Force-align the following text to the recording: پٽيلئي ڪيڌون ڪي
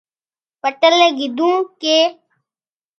پٽيلئي 0.61 1.07
ڪيڌون 1.17 1.57
ڪي 1.81 1.97